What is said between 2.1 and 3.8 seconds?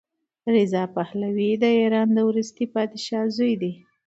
د وروستي پادشاه زوی دی.